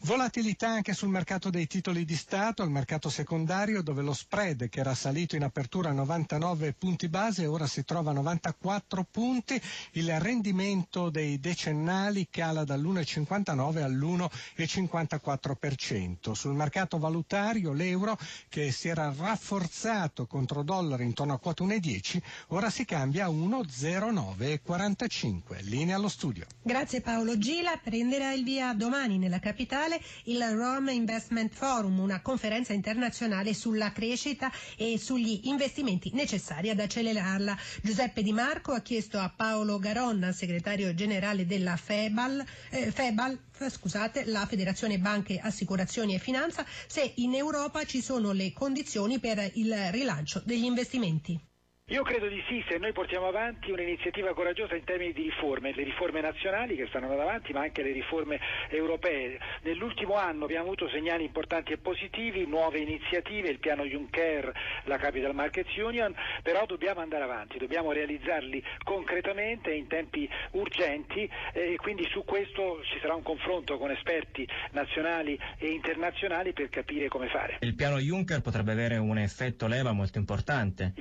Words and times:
Volatilità 0.00 0.68
anche 0.68 0.94
sul 0.94 1.08
mercato 1.10 1.50
dei 1.50 1.66
titoli 1.66 1.81
di 1.90 2.14
Stato, 2.14 2.62
il 2.62 2.70
mercato 2.70 3.10
secondario 3.10 3.82
dove 3.82 4.02
lo 4.02 4.12
spread 4.12 4.68
che 4.68 4.78
era 4.78 4.94
salito 4.94 5.34
in 5.34 5.42
apertura 5.42 5.88
a 5.88 5.92
99 5.92 6.74
punti 6.74 7.08
base 7.08 7.46
ora 7.46 7.66
si 7.66 7.84
trova 7.84 8.12
a 8.12 8.14
94 8.14 9.04
punti, 9.10 9.60
il 9.92 10.20
rendimento 10.20 11.10
dei 11.10 11.40
decennali 11.40 12.28
cala 12.30 12.62
dall'1,59 12.62 13.82
all'1,54%. 13.82 16.30
Sul 16.32 16.54
mercato 16.54 16.98
valutario 16.98 17.72
l'euro 17.72 18.16
che 18.48 18.70
si 18.70 18.86
era 18.86 19.12
rafforzato 19.16 20.26
contro 20.26 20.62
dollaro 20.62 21.02
intorno 21.02 21.32
a 21.32 21.38
quota 21.38 21.64
1,10 21.64 22.20
ora 22.48 22.68
si 22.70 22.84
cambia 22.84 23.24
a 23.24 23.30
1,0945. 23.30 25.62
Linea 25.62 25.96
allo 25.96 26.08
studio. 26.08 26.46
Grazie 26.62 27.00
Paolo 27.00 27.36
Gila, 27.36 27.80
prenderà 27.82 28.32
il 28.32 28.44
via 28.44 28.72
domani 28.72 29.18
nella 29.18 29.40
capitale 29.40 30.00
il 30.24 30.42
Rome 30.50 30.92
Investment 30.92 31.52
Forum, 31.52 31.71
una 31.80 32.20
conferenza 32.20 32.72
internazionale 32.74 33.54
sulla 33.54 33.92
crescita 33.92 34.52
e 34.76 34.98
sugli 34.98 35.40
investimenti 35.44 36.10
necessari 36.12 36.68
ad 36.68 36.78
accelerarla. 36.80 37.56
Giuseppe 37.82 38.22
Di 38.22 38.32
Marco 38.32 38.72
ha 38.72 38.80
chiesto 38.80 39.18
a 39.18 39.32
Paolo 39.34 39.78
Garonna, 39.78 40.32
segretario 40.32 40.94
generale 40.94 41.46
della 41.46 41.76
FEBAL, 41.76 42.44
eh, 42.70 42.90
FEBAL 42.90 43.38
scusate, 43.70 44.24
la 44.26 44.44
Federazione 44.46 44.98
Banche, 44.98 45.38
Assicurazioni 45.38 46.14
e 46.14 46.18
Finanza, 46.18 46.64
se 46.86 47.12
in 47.16 47.34
Europa 47.34 47.84
ci 47.84 48.02
sono 48.02 48.32
le 48.32 48.52
condizioni 48.52 49.18
per 49.18 49.50
il 49.54 49.74
rilancio 49.90 50.42
degli 50.44 50.64
investimenti. 50.64 51.38
Io 51.92 52.04
credo 52.04 52.26
di 52.26 52.42
sì, 52.48 52.64
se 52.70 52.78
noi 52.78 52.92
portiamo 52.92 53.26
avanti 53.26 53.70
un'iniziativa 53.70 54.32
coraggiosa 54.32 54.74
in 54.74 54.84
termini 54.84 55.12
di 55.12 55.24
riforme, 55.24 55.74
le 55.74 55.82
riforme 55.82 56.22
nazionali 56.22 56.74
che 56.74 56.86
stanno 56.86 57.04
andando 57.04 57.28
avanti, 57.28 57.52
ma 57.52 57.60
anche 57.60 57.82
le 57.82 57.92
riforme 57.92 58.40
europee. 58.70 59.38
Nell'ultimo 59.60 60.14
anno 60.14 60.44
abbiamo 60.44 60.64
avuto 60.64 60.88
segnali 60.88 61.22
importanti 61.22 61.72
e 61.72 61.76
positivi, 61.76 62.46
nuove 62.46 62.78
iniziative, 62.78 63.50
il 63.50 63.58
piano 63.58 63.84
Juncker, 63.84 64.50
la 64.84 64.96
Capital 64.96 65.34
Markets 65.34 65.76
Union, 65.76 66.14
però 66.42 66.64
dobbiamo 66.64 67.00
andare 67.00 67.24
avanti, 67.24 67.58
dobbiamo 67.58 67.92
realizzarli 67.92 68.64
concretamente 68.84 69.74
in 69.74 69.86
tempi 69.86 70.26
urgenti 70.52 71.28
e 71.52 71.76
quindi 71.76 72.08
su 72.10 72.24
questo 72.24 72.80
ci 72.84 73.00
sarà 73.02 73.14
un 73.14 73.22
confronto 73.22 73.76
con 73.76 73.90
esperti 73.90 74.48
nazionali 74.70 75.38
e 75.58 75.66
internazionali 75.66 76.54
per 76.54 76.70
capire 76.70 77.08
come 77.08 77.28
fare. 77.28 77.58
Il 77.60 77.74
piano 77.74 77.98
Juncker 77.98 78.40
potrebbe 78.40 78.72
avere 78.72 78.96
un 78.96 79.18
effetto 79.18 79.66
leva 79.66 79.92
molto 79.92 80.16
importante. 80.16 80.94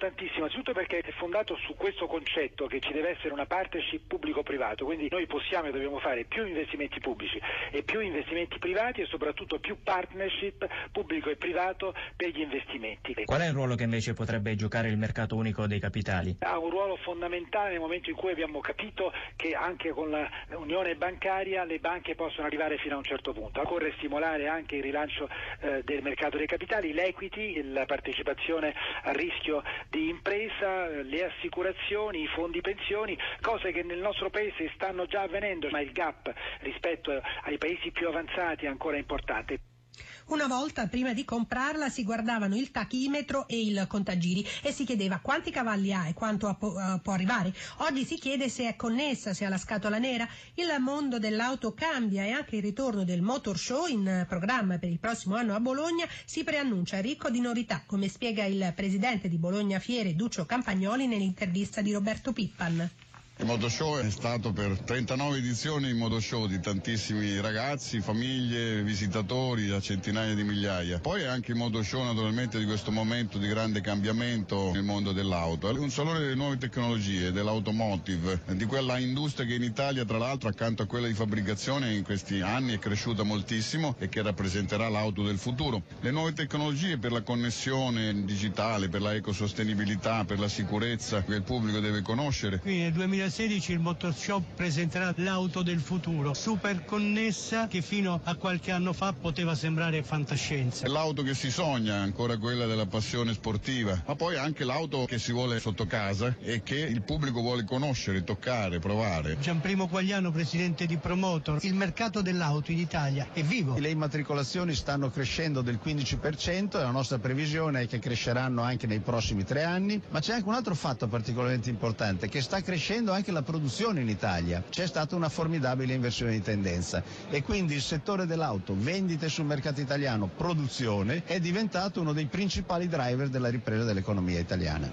Importantissimo, 0.00 0.46
innanzitutto 0.46 0.72
perché 0.72 0.98
è 0.98 1.10
fondato 1.18 1.56
su 1.56 1.74
questo 1.74 2.06
concetto 2.06 2.68
che 2.68 2.78
ci 2.78 2.92
deve 2.92 3.16
essere 3.16 3.32
una 3.32 3.46
partnership 3.46 4.06
pubblico-privato, 4.06 4.84
quindi 4.84 5.08
noi 5.10 5.26
possiamo 5.26 5.66
e 5.66 5.72
dobbiamo 5.72 5.98
fare 5.98 6.22
più 6.22 6.46
investimenti 6.46 7.00
pubblici 7.00 7.40
e 7.72 7.82
più 7.82 7.98
investimenti 7.98 8.60
privati 8.60 9.00
e 9.00 9.06
soprattutto 9.06 9.58
più 9.58 9.82
partnership 9.82 10.68
pubblico 10.92 11.30
e 11.30 11.36
privato 11.36 11.96
per 12.14 12.28
gli 12.28 12.42
investimenti. 12.42 13.24
Qual 13.24 13.40
è 13.40 13.48
il 13.48 13.52
ruolo 13.52 13.74
che 13.74 13.82
invece 13.82 14.14
potrebbe 14.14 14.54
giocare 14.54 14.88
il 14.88 14.96
mercato 14.96 15.34
unico 15.34 15.66
dei 15.66 15.80
capitali? 15.80 16.36
Ha 16.42 16.56
un 16.60 16.70
ruolo 16.70 16.94
fondamentale 17.02 17.70
nel 17.70 17.80
momento 17.80 18.08
in 18.08 18.14
cui 18.14 18.30
abbiamo 18.30 18.60
capito 18.60 19.12
che 19.34 19.54
anche 19.54 19.90
con 19.90 20.16
l'unione 20.50 20.94
bancaria 20.94 21.64
le 21.64 21.80
banche 21.80 22.14
possono 22.14 22.46
arrivare 22.46 22.78
fino 22.78 22.94
a 22.94 22.98
un 22.98 23.04
certo 23.04 23.32
punto. 23.32 23.60
Occorre 23.60 23.92
stimolare 23.96 24.46
anche 24.46 24.76
il 24.76 24.82
rilancio 24.82 25.28
eh, 25.58 25.82
del 25.82 26.02
mercato 26.02 26.36
dei 26.36 26.46
capitali, 26.46 26.92
l'equity, 26.92 27.72
la 27.72 27.84
partecipazione 27.84 28.72
a 29.02 29.10
rischio 29.10 29.64
di 29.90 30.08
impresa, 30.08 30.88
le 30.88 31.24
assicurazioni, 31.24 32.22
i 32.22 32.26
fondi 32.28 32.60
pensioni, 32.60 33.18
cose 33.40 33.72
che 33.72 33.82
nel 33.82 33.98
nostro 33.98 34.30
paese 34.30 34.70
stanno 34.74 35.06
già 35.06 35.22
avvenendo, 35.22 35.68
ma 35.70 35.80
il 35.80 35.92
gap 35.92 36.32
rispetto 36.60 37.22
ai 37.42 37.58
paesi 37.58 37.90
più 37.90 38.08
avanzati 38.08 38.66
è 38.66 38.68
ancora 38.68 38.96
importante. 38.96 39.77
Una 40.26 40.46
volta, 40.46 40.86
prima 40.88 41.14
di 41.14 41.24
comprarla, 41.24 41.88
si 41.88 42.04
guardavano 42.04 42.54
il 42.54 42.70
tachimetro 42.70 43.48
e 43.48 43.60
il 43.60 43.86
contagiri 43.88 44.46
e 44.62 44.72
si 44.72 44.84
chiedeva 44.84 45.20
quanti 45.22 45.50
cavalli 45.50 45.92
ha 45.92 46.06
e 46.06 46.12
quanto 46.12 46.48
uh, 46.48 47.00
può 47.00 47.12
arrivare. 47.12 47.54
Oggi 47.78 48.04
si 48.04 48.16
chiede 48.16 48.50
se 48.50 48.68
è 48.68 48.76
connessa, 48.76 49.32
se 49.32 49.46
ha 49.46 49.48
la 49.48 49.56
scatola 49.56 49.96
nera. 49.96 50.28
Il 50.54 50.68
mondo 50.80 51.18
dell'auto 51.18 51.72
cambia 51.72 52.24
e 52.24 52.30
anche 52.30 52.56
il 52.56 52.62
ritorno 52.62 53.04
del 53.04 53.22
Motor 53.22 53.58
Show 53.58 53.86
in 53.86 54.26
programma 54.28 54.78
per 54.78 54.90
il 54.90 54.98
prossimo 54.98 55.36
anno 55.36 55.54
a 55.54 55.60
Bologna 55.60 56.06
si 56.24 56.44
preannuncia 56.44 57.00
ricco 57.00 57.30
di 57.30 57.40
novità, 57.40 57.82
come 57.86 58.08
spiega 58.08 58.44
il 58.44 58.72
presidente 58.76 59.28
di 59.28 59.38
Bologna 59.38 59.78
Fiere, 59.78 60.14
Duccio 60.14 60.44
Campagnoli, 60.44 61.06
nell'intervista 61.06 61.80
di 61.80 61.92
Roberto 61.92 62.32
Pippan. 62.32 63.07
Il 63.40 63.46
Motoshow 63.46 63.98
è 63.98 64.10
stato 64.10 64.52
per 64.52 64.80
39 64.80 65.38
edizioni 65.38 65.86
il 65.86 65.94
Motoshow 65.94 66.48
di 66.48 66.58
tantissimi 66.58 67.40
ragazzi, 67.40 68.00
famiglie, 68.00 68.82
visitatori, 68.82 69.70
a 69.70 69.80
centinaia 69.80 70.34
di 70.34 70.42
migliaia. 70.42 70.98
Poi 70.98 71.22
è 71.22 71.26
anche 71.26 71.52
il 71.52 71.56
Motoshow 71.56 72.02
naturalmente 72.02 72.58
di 72.58 72.64
questo 72.64 72.90
momento 72.90 73.38
di 73.38 73.46
grande 73.46 73.80
cambiamento 73.80 74.72
nel 74.72 74.82
mondo 74.82 75.12
dell'auto. 75.12 75.70
È 75.70 75.78
un 75.78 75.88
salone 75.88 76.18
delle 76.18 76.34
nuove 76.34 76.58
tecnologie, 76.58 77.30
dell'automotive, 77.30 78.42
di 78.54 78.64
quella 78.64 78.98
industria 78.98 79.46
che 79.46 79.54
in 79.54 79.62
Italia 79.62 80.04
tra 80.04 80.18
l'altro 80.18 80.48
accanto 80.48 80.82
a 80.82 80.86
quella 80.86 81.06
di 81.06 81.14
fabbricazione 81.14 81.94
in 81.94 82.02
questi 82.02 82.40
anni 82.40 82.74
è 82.74 82.80
cresciuta 82.80 83.22
moltissimo 83.22 83.94
e 84.00 84.08
che 84.08 84.20
rappresenterà 84.20 84.88
l'auto 84.88 85.22
del 85.22 85.38
futuro. 85.38 85.82
Le 86.00 86.10
nuove 86.10 86.32
tecnologie 86.32 86.98
per 86.98 87.12
la 87.12 87.22
connessione 87.22 88.24
digitale, 88.24 88.88
per 88.88 89.00
la 89.00 89.14
ecosostenibilità, 89.14 90.24
per 90.24 90.40
la 90.40 90.48
sicurezza 90.48 91.22
che 91.22 91.36
il 91.36 91.44
pubblico 91.44 91.78
deve 91.78 92.02
conoscere. 92.02 92.58
Quindi 92.58 92.82
nel 92.82 92.92
2000 92.94 93.26
2016 93.28 93.72
il 93.72 93.78
Motor 93.78 94.14
Shop 94.14 94.42
presenterà 94.54 95.12
l'auto 95.16 95.60
del 95.62 95.80
futuro, 95.80 96.32
super 96.32 96.86
connessa 96.86 97.66
che 97.68 97.82
fino 97.82 98.18
a 98.24 98.34
qualche 98.36 98.70
anno 98.70 98.94
fa 98.94 99.12
poteva 99.12 99.54
sembrare 99.54 100.02
fantascienza. 100.02 100.88
L'auto 100.88 101.22
che 101.22 101.34
si 101.34 101.50
sogna 101.50 101.96
è 101.96 101.98
ancora 101.98 102.38
quella 102.38 102.64
della 102.64 102.86
passione 102.86 103.34
sportiva, 103.34 104.02
ma 104.06 104.14
poi 104.14 104.36
anche 104.36 104.64
l'auto 104.64 105.04
che 105.04 105.18
si 105.18 105.32
vuole 105.32 105.60
sotto 105.60 105.84
casa 105.86 106.36
e 106.40 106.62
che 106.62 106.78
il 106.78 107.02
pubblico 107.02 107.42
vuole 107.42 107.64
conoscere, 107.64 108.24
toccare, 108.24 108.78
provare. 108.78 109.36
Gianprimo 109.38 109.88
Quagliano, 109.88 110.30
presidente 110.30 110.86
di 110.86 110.96
Promotor, 110.96 111.58
il 111.62 111.74
mercato 111.74 112.22
dell'auto 112.22 112.72
in 112.72 112.78
Italia 112.78 113.28
è 113.34 113.42
vivo. 113.42 113.76
Le 113.78 113.90
immatricolazioni 113.90 114.74
stanno 114.74 115.10
crescendo 115.10 115.60
del 115.60 115.78
15% 115.84 116.78
e 116.78 116.82
la 116.82 116.90
nostra 116.90 117.18
previsione 117.18 117.82
è 117.82 117.88
che 117.88 117.98
cresceranno 117.98 118.62
anche 118.62 118.86
nei 118.86 119.00
prossimi 119.00 119.44
tre 119.44 119.64
anni, 119.64 120.00
ma 120.08 120.20
c'è 120.20 120.32
anche 120.32 120.48
un 120.48 120.54
altro 120.54 120.74
fatto 120.74 121.06
particolarmente 121.08 121.68
importante 121.68 122.28
che 122.30 122.40
sta 122.40 122.62
crescendo 122.62 123.16
anche 123.18 123.32
la 123.32 123.42
produzione 123.42 124.00
in 124.00 124.08
Italia. 124.08 124.64
C'è 124.68 124.86
stata 124.86 125.14
una 125.14 125.28
formidabile 125.28 125.92
inversione 125.92 126.32
di 126.32 126.42
tendenza 126.42 127.02
e 127.28 127.42
quindi 127.42 127.74
il 127.74 127.82
settore 127.82 128.26
dell'auto, 128.26 128.74
vendite 128.76 129.28
sul 129.28 129.44
mercato 129.44 129.80
italiano, 129.80 130.28
produzione, 130.28 131.24
è 131.24 131.40
diventato 131.40 132.00
uno 132.00 132.12
dei 132.12 132.26
principali 132.26 132.88
driver 132.88 133.28
della 133.28 133.50
ripresa 133.50 133.84
dell'economia 133.84 134.38
italiana. 134.38 134.90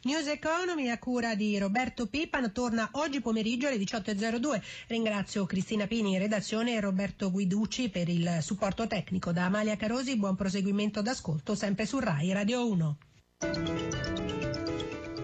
News 0.00 0.26
Economy 0.28 0.90
a 0.90 0.98
cura 0.98 1.34
di 1.34 1.58
Roberto 1.58 2.06
Pipan 2.06 2.52
torna 2.52 2.88
oggi 2.92 3.20
pomeriggio 3.20 3.66
alle 3.66 3.78
18.02. 3.78 4.60
Ringrazio 4.86 5.44
Cristina 5.44 5.86
Pini 5.86 6.12
in 6.12 6.18
redazione 6.18 6.74
e 6.74 6.80
Roberto 6.80 7.30
Guiducci 7.30 7.88
per 7.88 8.08
il 8.08 8.38
supporto 8.40 8.86
tecnico. 8.86 9.32
Da 9.32 9.46
Amalia 9.46 9.76
Carosi 9.76 10.16
buon 10.16 10.36
proseguimento 10.36 11.02
d'ascolto 11.02 11.56
sempre 11.56 11.84
su 11.84 11.98
RAI 11.98 12.32
Radio 12.32 12.68
1. 12.68 12.98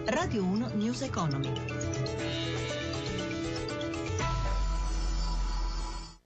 Radio 0.05 0.43
1 0.43 0.71
News 0.75 1.01
Economy. 1.01 1.74
Thank 2.05 2.47
you. 2.49 2.54